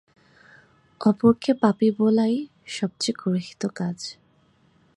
অপরকে 1.01 1.51
পাপী 1.53 1.89
বলাই 1.97 2.35
সবচেয়ে 2.67 3.19
গর্হিত 3.21 3.63
কাজ। 3.75 3.97